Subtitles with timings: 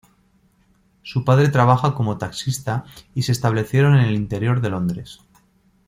[1.03, 5.19] Su padre trabaja como taxista y se establecieron en el interior de Londres.